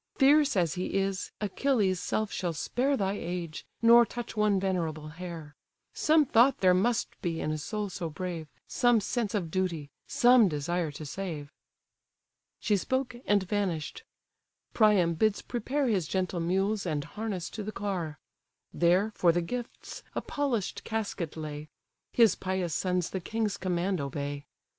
Fierce 0.15 0.55
as 0.55 0.73
he 0.73 0.95
is, 0.95 1.29
Achilles' 1.41 1.99
self 1.99 2.31
shall 2.31 2.53
spare 2.53 2.97
Thy 2.97 3.13
age, 3.13 3.67
nor 3.83 4.03
touch 4.03 4.35
one 4.35 4.59
venerable 4.59 5.09
hair; 5.09 5.53
Some 5.93 6.25
thought 6.25 6.57
there 6.57 6.73
must 6.73 7.21
be 7.21 7.39
in 7.39 7.51
a 7.51 7.57
soul 7.59 7.87
so 7.91 8.09
brave, 8.09 8.47
Some 8.67 8.99
sense 8.99 9.35
of 9.35 9.51
duty, 9.51 9.91
some 10.07 10.47
desire 10.49 10.89
to 10.89 11.05
save." 11.05 11.51
She 12.59 12.77
spoke, 12.77 13.15
and 13.27 13.43
vanish'd. 13.43 14.01
Priam 14.73 15.13
bids 15.13 15.43
prepare 15.43 15.85
His 15.87 16.07
gentle 16.07 16.39
mules 16.39 16.87
and 16.87 17.03
harness 17.03 17.47
to 17.51 17.61
the 17.61 17.71
car; 17.71 18.17
There, 18.73 19.11
for 19.13 19.31
the 19.31 19.43
gifts, 19.43 20.01
a 20.15 20.21
polish'd 20.23 20.83
casket 20.83 21.37
lay: 21.37 21.69
His 22.11 22.33
pious 22.33 22.73
sons 22.73 23.11
the 23.11 23.21
king's 23.21 23.55
command 23.55 24.01
obey. 24.01 24.45